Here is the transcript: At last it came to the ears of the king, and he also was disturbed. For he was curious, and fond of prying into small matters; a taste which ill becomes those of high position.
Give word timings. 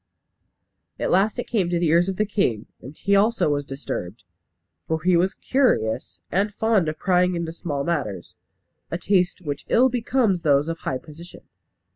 At 0.97 1.11
last 1.11 1.37
it 1.37 1.45
came 1.47 1.69
to 1.69 1.77
the 1.77 1.89
ears 1.89 2.09
of 2.09 2.15
the 2.15 2.25
king, 2.25 2.65
and 2.81 2.97
he 2.97 3.15
also 3.15 3.49
was 3.49 3.63
disturbed. 3.63 4.23
For 4.87 4.99
he 5.03 5.15
was 5.15 5.35
curious, 5.35 6.21
and 6.31 6.51
fond 6.51 6.89
of 6.89 6.97
prying 6.97 7.35
into 7.35 7.53
small 7.53 7.83
matters; 7.83 8.35
a 8.89 8.97
taste 8.97 9.41
which 9.43 9.63
ill 9.69 9.89
becomes 9.89 10.41
those 10.41 10.67
of 10.67 10.79
high 10.79 10.97
position. 10.97 11.41